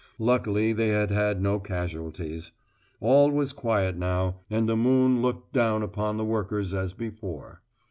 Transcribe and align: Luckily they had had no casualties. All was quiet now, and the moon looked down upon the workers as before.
Luckily 0.17 0.73
they 0.73 0.87
had 0.87 1.11
had 1.11 1.39
no 1.43 1.59
casualties. 1.59 2.53
All 2.99 3.29
was 3.29 3.53
quiet 3.53 3.97
now, 3.99 4.37
and 4.49 4.67
the 4.67 4.75
moon 4.75 5.21
looked 5.21 5.53
down 5.53 5.83
upon 5.83 6.17
the 6.17 6.25
workers 6.25 6.73
as 6.73 6.93
before. 6.93 7.61